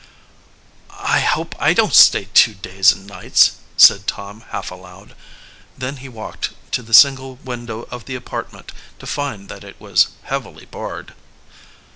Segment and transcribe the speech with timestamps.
[0.97, 5.15] "I hope I don't stay two days and nights," said Tom half aloud.
[5.77, 10.07] Then he walked to the single window of the apartment to find that it was
[10.23, 11.13] heavily barred.